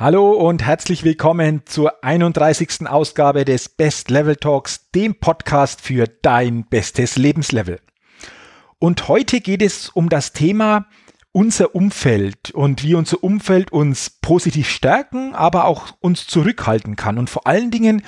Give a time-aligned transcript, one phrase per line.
[0.00, 2.86] Hallo und herzlich willkommen zur 31.
[2.88, 7.80] Ausgabe des Best Level Talks, dem Podcast für dein bestes Lebenslevel.
[8.78, 10.86] Und heute geht es um das Thema
[11.32, 17.18] unser Umfeld und wie unser Umfeld uns positiv stärken, aber auch uns zurückhalten kann.
[17.18, 18.02] Und vor allen Dingen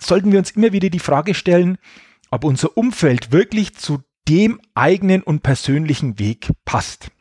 [0.00, 1.78] sollten wir uns immer wieder die Frage stellen,
[2.32, 7.12] ob unser Umfeld wirklich zu dem eigenen und persönlichen Weg passt.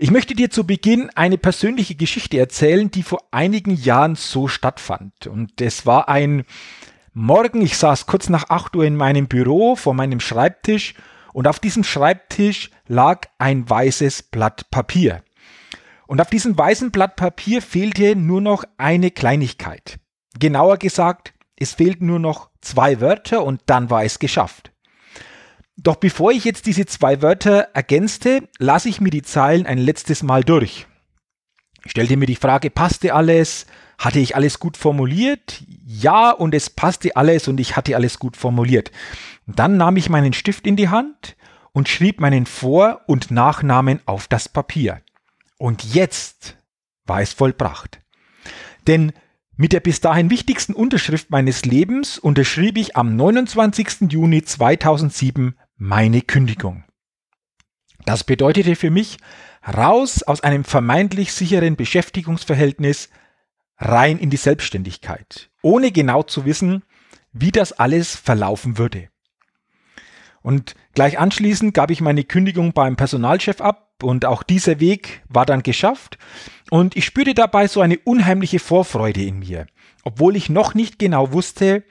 [0.00, 5.26] Ich möchte dir zu Beginn eine persönliche Geschichte erzählen, die vor einigen Jahren so stattfand.
[5.26, 6.44] Und es war ein
[7.14, 10.94] Morgen, ich saß kurz nach 8 Uhr in meinem Büro vor meinem Schreibtisch
[11.32, 15.24] und auf diesem Schreibtisch lag ein weißes Blatt Papier.
[16.06, 19.98] Und auf diesem weißen Blatt Papier fehlte nur noch eine Kleinigkeit.
[20.38, 24.70] Genauer gesagt, es fehlten nur noch zwei Wörter und dann war es geschafft.
[25.80, 30.24] Doch bevor ich jetzt diese zwei Wörter ergänzte, lasse ich mir die Zeilen ein letztes
[30.24, 30.86] Mal durch.
[31.84, 33.66] Ich stellte mir die Frage, passte alles?
[33.96, 35.62] Hatte ich alles gut formuliert?
[35.86, 38.90] Ja, und es passte alles und ich hatte alles gut formuliert.
[39.46, 41.36] dann nahm ich meinen Stift in die Hand
[41.72, 45.00] und schrieb meinen Vor- und Nachnamen auf das Papier.
[45.58, 46.56] Und jetzt
[47.06, 48.00] war es vollbracht.
[48.88, 49.12] Denn
[49.56, 54.10] mit der bis dahin wichtigsten Unterschrift meines Lebens unterschrieb ich am 29.
[54.10, 56.82] Juni 2007 meine Kündigung.
[58.04, 59.18] Das bedeutete für mich
[59.66, 63.10] raus aus einem vermeintlich sicheren Beschäftigungsverhältnis
[63.76, 66.82] rein in die Selbstständigkeit, ohne genau zu wissen,
[67.32, 69.08] wie das alles verlaufen würde.
[70.42, 75.46] Und gleich anschließend gab ich meine Kündigung beim Personalchef ab und auch dieser Weg war
[75.46, 76.18] dann geschafft
[76.70, 79.66] und ich spürte dabei so eine unheimliche Vorfreude in mir,
[80.02, 81.84] obwohl ich noch nicht genau wusste,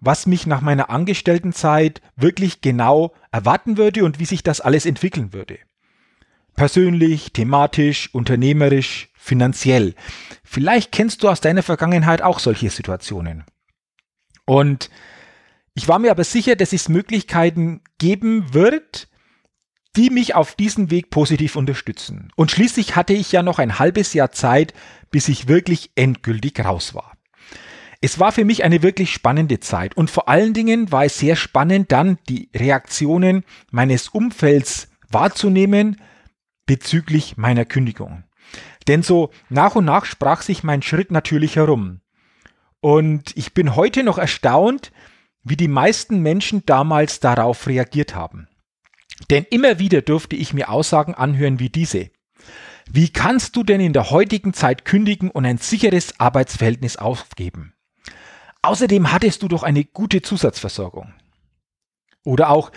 [0.00, 5.32] was mich nach meiner Angestelltenzeit wirklich genau erwarten würde und wie sich das alles entwickeln
[5.32, 5.58] würde.
[6.54, 9.94] Persönlich, thematisch, unternehmerisch, finanziell.
[10.42, 13.44] Vielleicht kennst du aus deiner Vergangenheit auch solche Situationen.
[14.46, 14.90] Und
[15.74, 19.08] ich war mir aber sicher, dass es Möglichkeiten geben wird,
[19.96, 22.30] die mich auf diesem Weg positiv unterstützen.
[22.36, 24.72] Und schließlich hatte ich ja noch ein halbes Jahr Zeit,
[25.10, 27.15] bis ich wirklich endgültig raus war.
[28.00, 31.36] Es war für mich eine wirklich spannende Zeit und vor allen Dingen war es sehr
[31.36, 36.00] spannend, dann die Reaktionen meines Umfelds wahrzunehmen
[36.66, 38.24] bezüglich meiner Kündigung.
[38.88, 42.00] Denn so nach und nach sprach sich mein Schritt natürlich herum.
[42.80, 44.92] Und ich bin heute noch erstaunt,
[45.42, 48.48] wie die meisten Menschen damals darauf reagiert haben.
[49.30, 52.10] Denn immer wieder durfte ich mir Aussagen anhören wie diese.
[52.90, 57.75] Wie kannst du denn in der heutigen Zeit kündigen und ein sicheres Arbeitsverhältnis aufgeben?
[58.66, 61.14] Außerdem hattest du doch eine gute Zusatzversorgung.
[62.24, 62.72] Oder auch,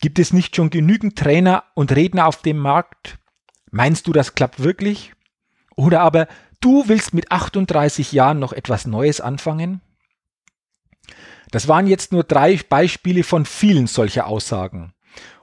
[0.00, 3.18] gibt es nicht schon genügend Trainer und Redner auf dem Markt?
[3.72, 5.14] Meinst du, das klappt wirklich?
[5.74, 6.28] Oder aber,
[6.60, 9.80] du willst mit 38 Jahren noch etwas Neues anfangen?
[11.50, 14.94] Das waren jetzt nur drei Beispiele von vielen solcher Aussagen.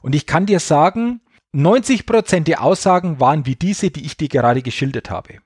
[0.02, 1.20] Und ich kann dir sagen,
[1.54, 5.40] 90% der Aussagen waren wie diese, die ich dir gerade geschildert habe.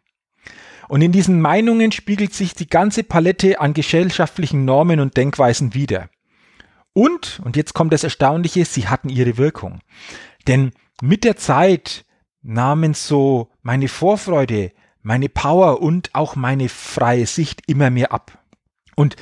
[0.94, 6.08] Und in diesen Meinungen spiegelt sich die ganze Palette an gesellschaftlichen Normen und Denkweisen wider.
[6.94, 9.80] Und, und jetzt kommt das Erstaunliche, sie hatten ihre Wirkung.
[10.48, 10.70] Denn
[11.02, 12.06] mit der Zeit
[12.44, 14.72] nahmen so meine Vorfreude,
[15.02, 18.38] meine Power und auch meine freie Sicht immer mehr ab.
[18.94, 19.16] Und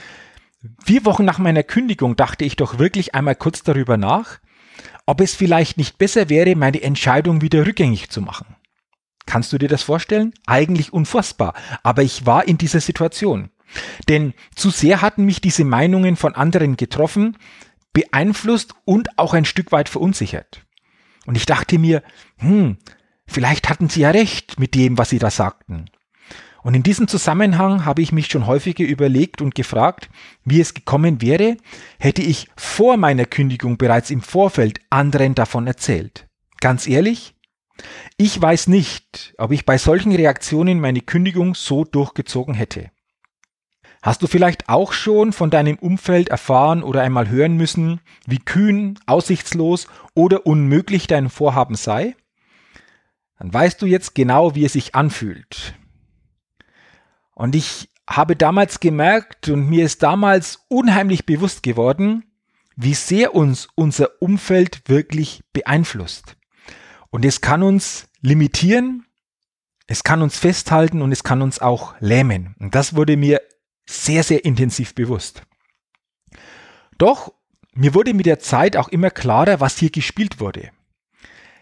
[0.84, 4.40] vier Wochen nach meiner Kündigung dachte ich doch wirklich einmal kurz darüber nach,
[5.06, 8.58] ob es vielleicht nicht besser wäre, meine Entscheidung wieder rückgängig zu machen.
[9.26, 10.34] Kannst du dir das vorstellen?
[10.46, 11.54] Eigentlich unfassbar.
[11.84, 13.50] Aber ich war in dieser Situation.
[14.10, 17.38] Denn zu sehr hatten mich diese Meinungen von anderen getroffen,
[17.94, 20.66] beeinflusst und auch ein Stück weit verunsichert.
[21.26, 22.04] Und ich dachte mir,
[22.38, 22.78] hm,
[23.28, 25.86] vielleicht hatten sie ja recht mit dem, was sie da sagten.
[26.64, 30.10] Und in diesem Zusammenhang habe ich mich schon häufiger überlegt und gefragt,
[30.46, 31.58] wie es gekommen wäre,
[32.00, 36.28] hätte ich vor meiner Kündigung bereits im Vorfeld anderen davon erzählt.
[36.60, 37.34] Ganz ehrlich,
[38.18, 42.92] ich weiß nicht, ob ich bei solchen Reaktionen meine Kündigung so durchgezogen hätte.
[44.02, 48.98] Hast du vielleicht auch schon von deinem Umfeld erfahren oder einmal hören müssen, wie kühn,
[49.06, 52.16] aussichtslos oder unmöglich dein Vorhaben sei?
[53.42, 55.74] dann weißt du jetzt genau, wie es sich anfühlt.
[57.34, 62.24] Und ich habe damals gemerkt und mir ist damals unheimlich bewusst geworden,
[62.76, 66.38] wie sehr uns unser Umfeld wirklich beeinflusst.
[67.12, 69.06] Und es kann uns limitieren,
[69.86, 72.56] es kann uns festhalten und es kann uns auch lähmen.
[72.60, 73.42] Und das wurde mir
[73.86, 75.44] sehr, sehr intensiv bewusst.
[76.98, 77.34] Doch
[77.74, 80.72] mir wurde mit der Zeit auch immer klarer, was hier gespielt wurde.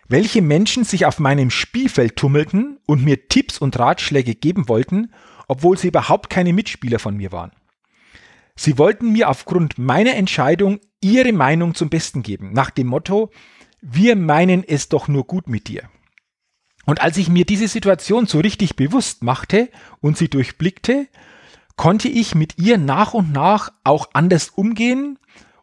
[0.08, 5.14] Welche Menschen sich auf meinem Spielfeld tummelten und mir Tipps und Ratschläge geben wollten,
[5.48, 7.52] obwohl sie überhaupt keine Mitspieler von mir waren.
[8.56, 13.32] Sie wollten mir aufgrund meiner Entscheidung ihre Meinung zum Besten geben, nach dem Motto,
[13.82, 15.84] wir meinen es doch nur gut mit dir.
[16.86, 19.70] Und als ich mir diese Situation so richtig bewusst machte
[20.02, 21.08] und sie durchblickte,
[21.76, 25.20] konnte ich mit ihr nach und nach auch anders umgehen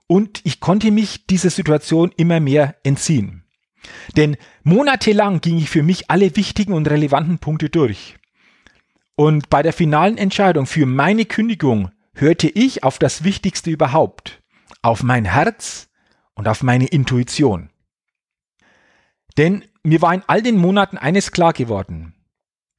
[0.07, 3.45] und ich konnte mich dieser Situation immer mehr entziehen.
[4.17, 8.17] Denn monatelang ging ich für mich alle wichtigen und relevanten Punkte durch.
[9.15, 14.43] Und bei der finalen Entscheidung für meine Kündigung hörte ich auf das Wichtigste überhaupt,
[14.83, 15.89] auf mein Herz
[16.35, 17.71] und auf meine Intuition.
[19.37, 22.15] Denn mir war in all den Monaten eines klar geworden,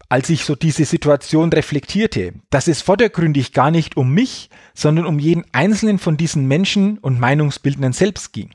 [0.10, 5.20] als ich so diese Situation reflektierte, dass es vordergründig gar nicht um mich, sondern um
[5.20, 8.52] jeden einzelnen von diesen Menschen und Meinungsbildnern selbst ging.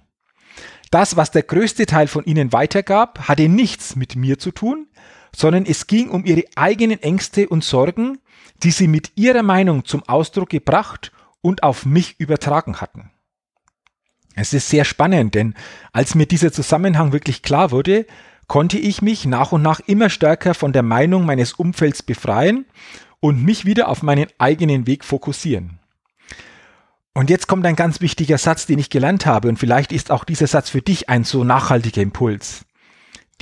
[0.90, 4.88] Das, was der größte Teil von ihnen weitergab, hatte nichts mit mir zu tun,
[5.34, 8.18] sondern es ging um ihre eigenen Ängste und Sorgen,
[8.62, 13.10] die sie mit ihrer Meinung zum Ausdruck gebracht und auf mich übertragen hatten.
[14.34, 15.54] Es ist sehr spannend, denn
[15.92, 18.06] als mir dieser Zusammenhang wirklich klar wurde,
[18.48, 22.66] konnte ich mich nach und nach immer stärker von der Meinung meines Umfelds befreien
[23.20, 25.78] und mich wieder auf meinen eigenen Weg fokussieren.
[27.14, 30.24] Und jetzt kommt ein ganz wichtiger Satz, den ich gelernt habe, und vielleicht ist auch
[30.24, 32.64] dieser Satz für dich ein so nachhaltiger Impuls.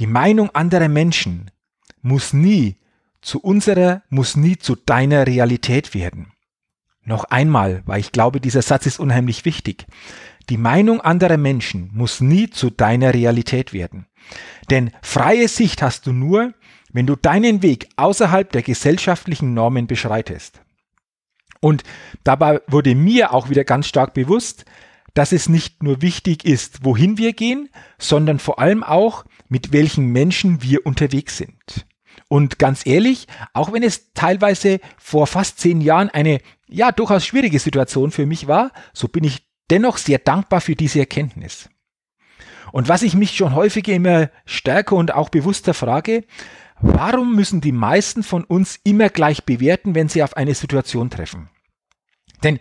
[0.01, 1.51] Die Meinung anderer Menschen
[2.03, 2.79] muss nie
[3.21, 6.33] zu unserer, muss nie zu deiner Realität werden.
[7.05, 9.87] Noch einmal, weil ich glaube, dieser Satz ist unheimlich wichtig.
[10.51, 14.07] Die Meinung anderer Menschen muss nie zu deiner Realität werden.
[14.69, 16.55] Denn freie Sicht hast du nur,
[16.93, 20.61] wenn du deinen Weg außerhalb der gesellschaftlichen Normen beschreitest.
[21.61, 21.85] Und
[22.25, 24.65] dabei wurde mir auch wieder ganz stark bewusst,
[25.15, 27.69] dass es nicht nur wichtig ist, wohin wir gehen,
[27.99, 31.87] sondern vor allem auch, mit welchen Menschen wir unterwegs sind.
[32.29, 37.59] Und ganz ehrlich, auch wenn es teilweise vor fast zehn Jahren eine ja durchaus schwierige
[37.59, 41.69] Situation für mich war, so bin ich dennoch sehr dankbar für diese Erkenntnis.
[42.73, 46.25] Und was ich mich schon häufiger immer stärker und auch bewusster frage,
[46.81, 51.51] warum müssen die meisten von uns immer gleich bewerten, wenn sie auf eine Situation treffen?
[52.43, 52.59] Denn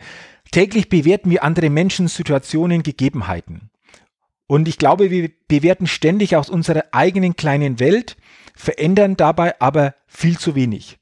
[0.51, 3.69] täglich bewerten wir andere Menschen, Situationen, Gegebenheiten.
[4.47, 8.17] Und ich glaube, wir bewerten ständig aus unserer eigenen kleinen Welt,
[8.55, 10.97] verändern dabei aber viel zu wenig.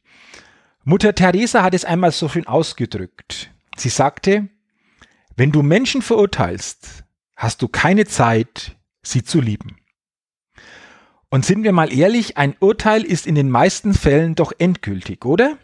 [0.83, 3.51] Mutter Teresa hat es einmal so schön ausgedrückt.
[3.77, 4.49] Sie sagte,
[5.37, 7.05] wenn du Menschen verurteilst,
[7.35, 9.77] hast du keine Zeit, sie zu lieben.
[11.29, 15.57] Und sind wir mal ehrlich, ein Urteil ist in den meisten Fällen doch endgültig, oder?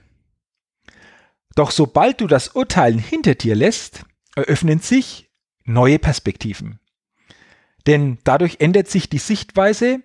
[1.56, 4.06] Doch sobald du das Urteilen hinter dir lässt,
[4.36, 5.31] eröffnen sich
[5.64, 6.80] neue Perspektiven.
[7.88, 10.01] Denn dadurch ändert sich die Sichtweise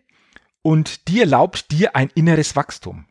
[0.62, 3.04] und die erlaubt dir ein inneres Wachstum.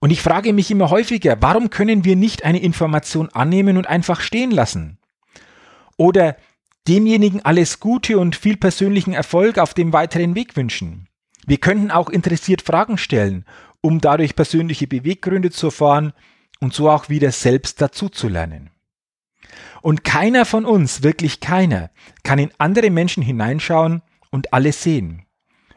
[0.00, 4.20] Und ich frage mich immer häufiger, warum können wir nicht eine Information annehmen und einfach
[4.20, 4.98] stehen lassen?
[5.96, 6.36] Oder
[6.88, 11.08] demjenigen alles Gute und viel persönlichen Erfolg auf dem weiteren Weg wünschen.
[11.46, 13.44] Wir könnten auch interessiert Fragen stellen,
[13.80, 16.12] um dadurch persönliche Beweggründe zu erfahren
[16.60, 18.70] und so auch wieder selbst dazuzulernen.
[19.82, 21.90] Und keiner von uns, wirklich keiner,
[22.22, 25.26] kann in andere Menschen hineinschauen und alles sehen.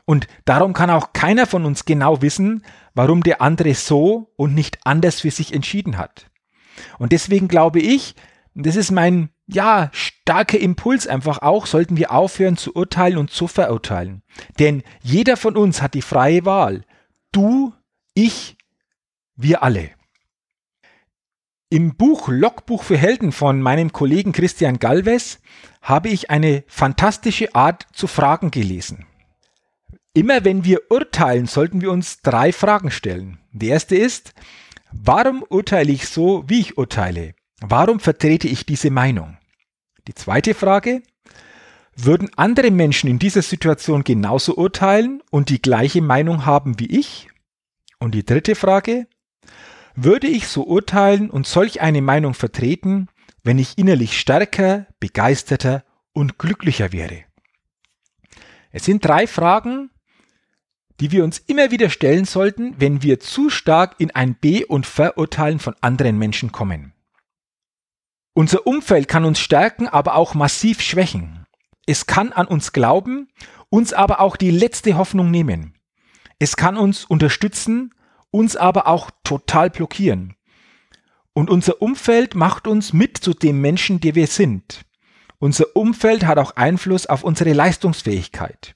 [0.06, 4.80] Und darum kann auch keiner von uns genau wissen, warum der andere so und nicht
[4.86, 6.30] anders für sich entschieden hat.
[7.00, 8.16] Und deswegen glaube ich,
[8.54, 13.48] das ist mein, ja, starker Impuls einfach auch, sollten wir aufhören zu urteilen und zu
[13.48, 14.24] verurteilen.
[14.60, 16.84] Denn jeder von uns hat die freie Wahl.
[17.32, 17.74] Du,
[18.14, 18.58] ich,
[19.36, 19.92] wir alle.
[21.70, 25.40] Im Buch Logbuch für Helden von meinem Kollegen Christian Galvez
[25.82, 29.06] habe ich eine fantastische Art zu Fragen gelesen.
[30.14, 33.40] Immer wenn wir urteilen, sollten wir uns drei Fragen stellen.
[33.52, 34.34] Die erste ist,
[34.92, 37.36] warum urteile ich so, wie ich urteile?
[37.62, 39.38] Warum vertrete ich diese Meinung?
[40.08, 41.02] Die zweite Frage,
[41.96, 47.30] würden andere Menschen in dieser Situation genauso urteilen und die gleiche Meinung haben wie ich?
[48.00, 49.08] Und die dritte Frage,
[49.96, 53.08] würde ich so urteilen und solch eine Meinung vertreten,
[53.44, 57.24] wenn ich innerlich stärker, begeisterter und glücklicher wäre?
[58.72, 59.90] Es sind drei Fragen,
[61.00, 64.86] die wir uns immer wieder stellen sollten, wenn wir zu stark in ein Be- und
[64.86, 66.95] Verurteilen von anderen Menschen kommen.
[68.38, 71.46] Unser Umfeld kann uns stärken, aber auch massiv schwächen.
[71.86, 73.30] Es kann an uns glauben,
[73.70, 75.76] uns aber auch die letzte Hoffnung nehmen.
[76.38, 77.94] Es kann uns unterstützen,
[78.32, 80.36] uns aber auch total blockieren.
[81.32, 84.82] Und unser Umfeld macht uns mit zu dem Menschen, der wir sind.
[85.40, 88.76] Unser Umfeld hat auch Einfluss auf unsere Leistungsfähigkeit.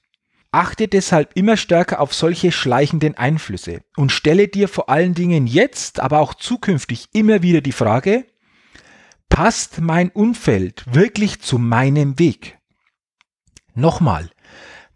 [0.52, 6.00] Achte deshalb immer stärker auf solche schleichenden Einflüsse und stelle dir vor allen Dingen jetzt,
[6.00, 8.24] aber auch zukünftig immer wieder die Frage,
[9.30, 12.58] passt mein Umfeld wirklich zu meinem Weg?
[13.74, 14.28] Nochmal,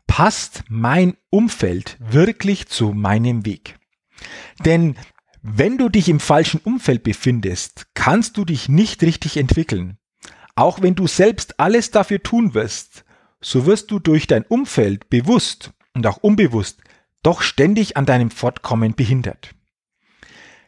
[0.06, 3.78] passt mein Umfeld wirklich zu meinem Weg?
[4.66, 4.96] Denn
[5.40, 9.96] wenn du dich im falschen Umfeld befindest, kannst du dich nicht richtig entwickeln.
[10.56, 13.04] Auch wenn du selbst alles dafür tun wirst,
[13.40, 16.80] so wirst du durch dein Umfeld bewusst und auch unbewusst
[17.22, 19.54] doch ständig an deinem Fortkommen behindert.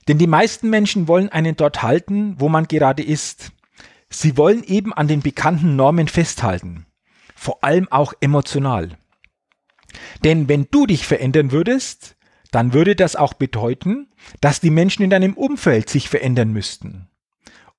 [0.09, 3.53] Denn die meisten Menschen wollen einen dort halten, wo man gerade ist.
[4.09, 6.87] Sie wollen eben an den bekannten Normen festhalten,
[7.35, 8.97] vor allem auch emotional.
[10.25, 12.17] Denn wenn du dich verändern würdest,
[12.53, 14.09] dann würde das auch bedeuten,
[14.41, 17.09] dass die Menschen in deinem Umfeld sich verändern müssten.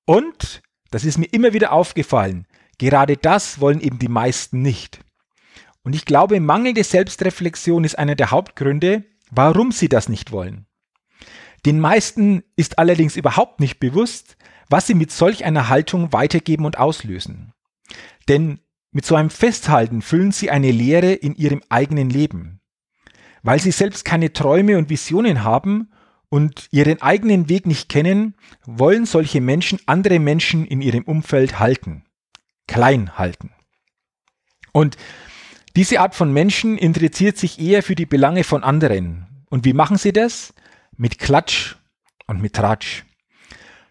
[0.04, 2.46] Und, das ist mir immer wieder aufgefallen,
[2.78, 5.00] Gerade das wollen eben die meisten nicht.
[5.82, 10.66] Und ich glaube, mangelnde Selbstreflexion ist einer der Hauptgründe, warum sie das nicht wollen.
[11.66, 14.36] Den meisten ist allerdings überhaupt nicht bewusst,
[14.68, 17.52] was sie mit solch einer Haltung weitergeben und auslösen.
[18.28, 18.60] Denn
[18.90, 22.60] mit so einem Festhalten füllen sie eine Leere in ihrem eigenen Leben.
[23.42, 25.92] Weil sie selbst keine Träume und Visionen haben
[26.28, 28.34] und ihren eigenen Weg nicht kennen,
[28.66, 32.04] wollen solche Menschen andere Menschen in ihrem Umfeld halten
[32.68, 33.50] klein halten.
[34.72, 34.96] Und
[35.74, 39.44] diese Art von Menschen interessiert sich eher für die Belange von anderen.
[39.50, 40.54] Und wie machen sie das?
[40.96, 41.76] Mit Klatsch
[42.26, 43.04] und mit Tratsch.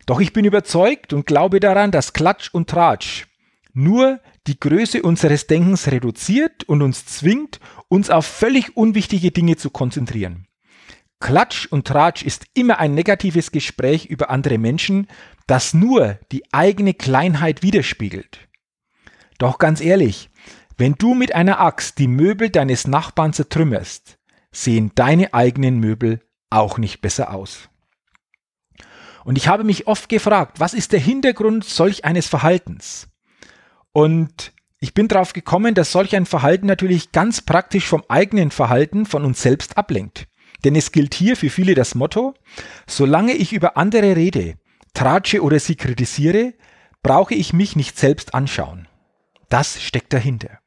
[0.08, 3.28] Doch ich bin überzeugt und glaube daran, dass Klatsch und Tratsch
[3.74, 7.60] nur die Größe unseres Denkens reduziert und uns zwingt,
[7.90, 10.48] uns auf völlig unwichtige Dinge zu konzentrieren.
[11.20, 15.08] Klatsch und Tratsch ist immer ein negatives Gespräch über andere Menschen,
[15.46, 18.48] das nur die eigene Kleinheit widerspiegelt.
[19.40, 20.30] Doch ganz ehrlich,
[20.78, 24.18] wenn du mit einer Axt die Möbel deines Nachbarn zertrümmerst,
[24.52, 27.70] sehen deine eigenen Möbel auch nicht besser aus.
[29.28, 33.10] Und ich habe mich oft gefragt, was ist der Hintergrund solch eines Verhaltens?
[33.92, 39.06] Und ich bin darauf gekommen, dass solch ein Verhalten natürlich ganz praktisch vom eigenen Verhalten
[39.06, 40.30] von uns selbst ablenkt.
[40.64, 42.36] Denn es gilt hier für viele das Motto,
[42.88, 44.54] solange ich über andere rede,
[44.94, 46.54] tratsche oder sie kritisiere,
[47.04, 48.88] brauche ich mich nicht selbst anschauen.
[49.50, 50.60] Das steckt dahinter.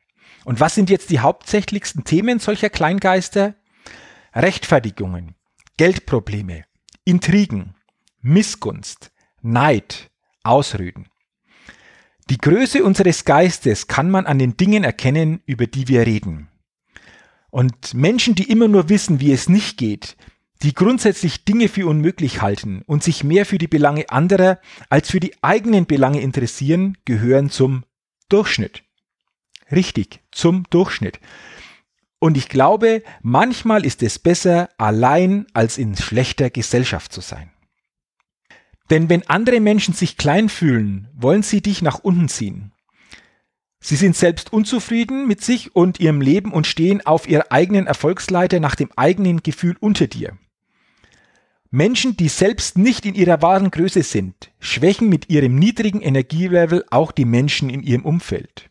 [0.45, 3.55] Und was sind jetzt die hauptsächlichsten Themen solcher Kleingeister?
[4.35, 5.35] Rechtfertigungen,
[5.79, 6.64] Geldprobleme,
[7.07, 7.75] Intrigen,
[8.23, 9.12] Missgunst,
[9.43, 10.11] Neid,
[10.43, 11.09] Ausreden.
[12.29, 16.49] Die Größe unseres Geistes kann man an den Dingen erkennen, über die wir reden.
[17.50, 20.17] Und Menschen, die immer nur wissen, wie es nicht geht,
[20.62, 24.61] die grundsätzlich Dinge für unmöglich halten und sich mehr für die Belange anderer
[24.91, 27.85] als für die eigenen Belange interessieren, gehören zum
[28.29, 28.85] Durchschnitt.
[29.73, 31.19] Richtig, zum Durchschnitt.
[32.19, 37.50] Und ich glaube, manchmal ist es besser, allein als in schlechter Gesellschaft zu sein.
[38.91, 42.73] Denn wenn andere Menschen sich klein fühlen, wollen sie dich nach unten ziehen.
[43.83, 48.61] Sie sind selbst unzufrieden mit sich und ihrem Leben und stehen auf ihrer eigenen Erfolgsleiter
[48.61, 50.37] nach dem eigenen Gefühl unter dir.
[51.71, 57.13] Menschen, die selbst nicht in ihrer wahren Größe sind, schwächen mit ihrem niedrigen Energielevel auch
[57.13, 58.71] die Menschen in ihrem Umfeld.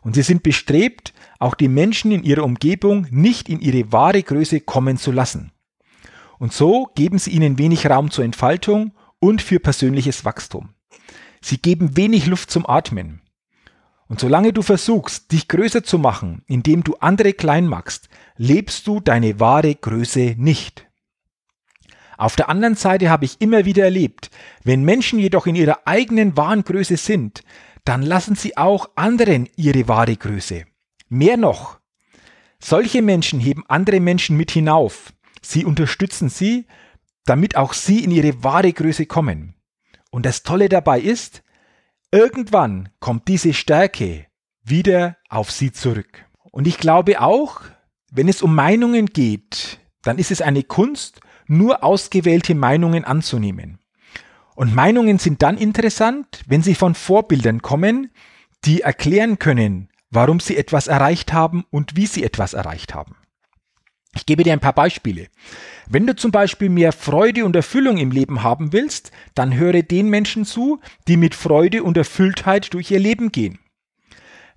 [0.00, 4.60] Und sie sind bestrebt, auch die Menschen in ihrer Umgebung nicht in ihre wahre Größe
[4.60, 5.52] kommen zu lassen.
[6.38, 10.70] Und so geben sie ihnen wenig Raum zur Entfaltung und für persönliches Wachstum.
[11.40, 13.22] Sie geben wenig Luft zum Atmen.
[14.08, 18.98] Und solange du versuchst, dich größer zu machen, indem du andere klein machst, lebst du
[18.98, 20.88] deine wahre Größe nicht.
[22.18, 24.30] Auf der anderen Seite habe ich immer wieder erlebt,
[24.64, 27.42] wenn Menschen jedoch in ihrer eigenen wahren Größe sind,
[27.84, 30.64] dann lassen sie auch anderen ihre wahre Größe.
[31.08, 31.78] Mehr noch,
[32.58, 35.12] solche Menschen heben andere Menschen mit hinauf.
[35.40, 36.66] Sie unterstützen sie,
[37.24, 39.54] damit auch sie in ihre wahre Größe kommen.
[40.10, 41.42] Und das Tolle dabei ist,
[42.10, 44.26] irgendwann kommt diese Stärke
[44.62, 46.24] wieder auf sie zurück.
[46.50, 47.62] Und ich glaube auch,
[48.10, 53.78] wenn es um Meinungen geht, dann ist es eine Kunst, nur ausgewählte Meinungen anzunehmen.
[54.54, 58.10] Und Meinungen sind dann interessant, wenn sie von Vorbildern kommen,
[58.64, 63.16] die erklären können, warum sie etwas erreicht haben und wie sie etwas erreicht haben.
[64.14, 65.28] Ich gebe dir ein paar Beispiele.
[65.88, 70.08] Wenn du zum Beispiel mehr Freude und Erfüllung im Leben haben willst, dann höre den
[70.08, 73.58] Menschen zu, die mit Freude und Erfülltheit durch ihr Leben gehen.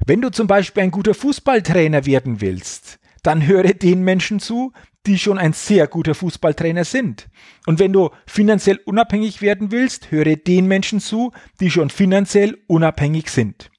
[0.05, 4.73] Wenn du zum Beispiel ein guter Fußballtrainer werden willst, dann höre den Menschen zu,
[5.07, 7.27] die schon ein sehr guter Fußballtrainer sind.
[7.65, 13.29] Und wenn du finanziell unabhängig werden willst, höre den Menschen zu, die schon finanziell unabhängig
[13.29, 13.71] sind.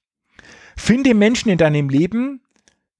[0.77, 2.43] Finde Menschen in deinem Leben,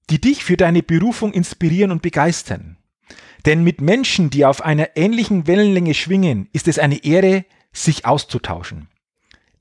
[0.09, 2.77] die dich für deine Berufung inspirieren und begeistern.
[3.45, 8.87] Denn mit Menschen, die auf einer ähnlichen Wellenlänge schwingen, ist es eine Ehre, sich auszutauschen.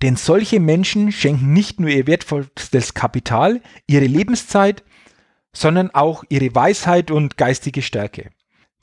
[0.03, 4.85] Denn solche Menschen schenken nicht nur ihr wertvollstes Kapital, ihre Lebenszeit,
[5.53, 8.31] sondern auch ihre Weisheit und geistige Stärke.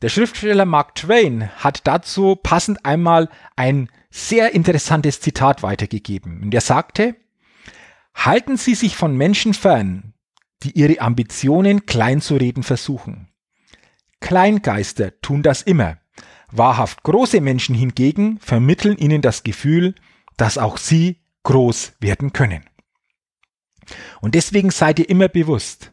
[0.01, 6.41] Der Schriftsteller Mark Twain hat dazu passend einmal ein sehr interessantes Zitat weitergegeben.
[6.43, 7.15] Und er sagte,
[8.15, 10.12] halten Sie sich von Menschen fern,
[10.63, 13.29] die ihre Ambitionen klein zu reden versuchen.
[14.20, 15.98] Kleingeister tun das immer.
[16.50, 19.96] Wahrhaft große Menschen hingegen vermitteln ihnen das Gefühl,
[20.38, 22.63] dass auch sie groß werden können.
[24.22, 25.91] Und deswegen seid ihr immer bewusst,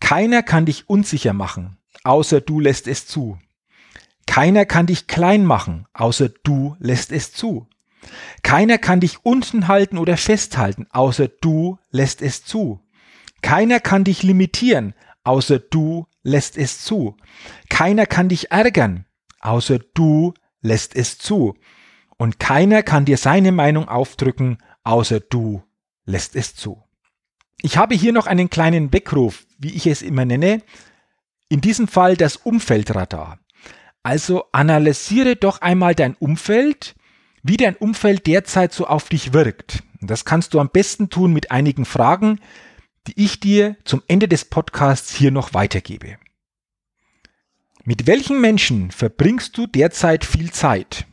[0.00, 3.38] keiner kann dich unsicher machen, außer du lässt es zu.
[4.26, 7.68] Keiner kann dich klein machen, außer du lässt es zu.
[8.42, 12.80] Keiner kann dich unten halten oder festhalten, außer du lässt es zu.
[13.42, 14.94] Keiner kann dich limitieren,
[15.24, 17.16] außer du lässt es zu.
[17.68, 19.06] Keiner kann dich ärgern,
[19.40, 21.54] außer du lässt es zu.
[22.16, 25.62] Und keiner kann dir seine Meinung aufdrücken, außer du
[26.04, 26.82] lässt es zu.
[27.62, 30.62] Ich habe hier noch einen kleinen Weckruf, wie ich es immer nenne,
[31.48, 33.38] in diesem Fall das Umfeldradar.
[34.02, 36.94] Also analysiere doch einmal dein Umfeld,
[37.42, 39.82] wie dein Umfeld derzeit so auf dich wirkt.
[40.00, 42.40] Das kannst du am besten tun mit einigen Fragen,
[43.06, 46.18] die ich dir zum Ende des Podcasts hier noch weitergebe.
[47.84, 51.06] Mit welchen Menschen verbringst du derzeit viel Zeit?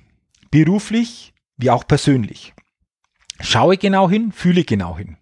[0.52, 2.54] Beruflich wie auch persönlich.
[3.40, 5.18] Schaue genau hin, fühle genau hin.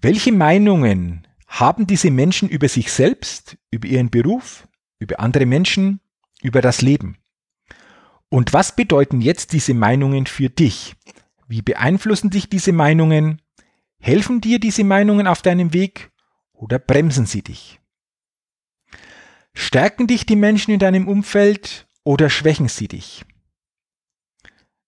[0.00, 4.66] Welche Meinungen haben diese Menschen über sich selbst, über ihren Beruf,
[4.98, 6.00] über andere Menschen,
[6.42, 7.18] über das Leben?
[8.28, 10.96] Und was bedeuten jetzt diese Meinungen für dich?
[11.46, 13.40] Wie beeinflussen dich diese Meinungen?
[14.04, 16.10] Helfen dir diese Meinungen auf deinem Weg
[16.52, 17.80] oder bremsen sie dich?
[19.54, 23.24] Stärken dich die Menschen in deinem Umfeld oder schwächen sie dich?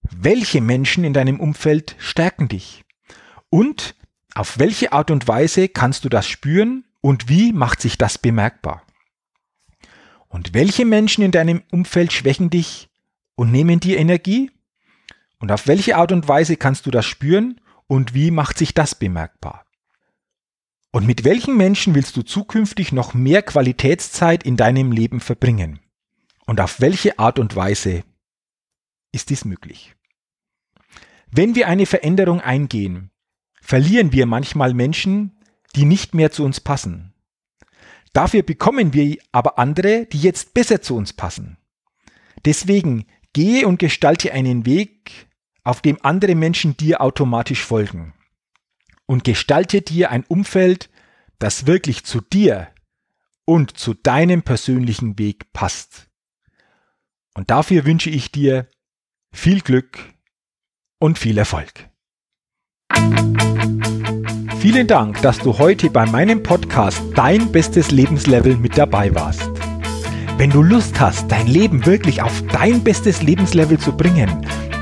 [0.02, 2.84] Welche Menschen in deinem Umfeld stärken dich?
[3.48, 3.94] Und
[4.34, 8.82] auf welche Art und Weise kannst du das spüren und wie macht sich das bemerkbar?
[10.28, 12.90] Und welche Menschen in deinem Umfeld schwächen dich
[13.34, 14.50] und nehmen dir Energie?
[15.38, 18.94] Und auf welche Art und Weise kannst du das spüren und wie macht sich das
[18.94, 19.64] bemerkbar?
[20.92, 25.80] Und mit welchen Menschen willst du zukünftig noch mehr Qualitätszeit in deinem Leben verbringen?
[26.46, 28.04] Und auf welche Art und Weise
[29.12, 29.94] ist dies möglich?
[31.30, 33.10] Wenn wir eine Veränderung eingehen,
[33.60, 35.38] verlieren wir manchmal Menschen,
[35.74, 37.12] die nicht mehr zu uns passen.
[38.12, 41.58] Dafür bekommen wir aber andere, die jetzt besser zu uns passen.
[42.46, 45.25] Deswegen gehe und gestalte einen Weg,
[45.66, 48.14] auf dem andere Menschen dir automatisch folgen.
[49.06, 50.90] Und gestalte dir ein Umfeld,
[51.38, 52.68] das wirklich zu dir
[53.44, 56.08] und zu deinem persönlichen Weg passt.
[57.34, 58.68] Und dafür wünsche ich dir
[59.32, 59.98] viel Glück
[60.98, 61.88] und viel Erfolg.
[64.60, 69.50] Vielen Dank, dass du heute bei meinem Podcast Dein bestes Lebenslevel mit dabei warst.
[70.38, 74.46] Wenn du Lust hast, dein Leben wirklich auf dein bestes Lebenslevel zu bringen,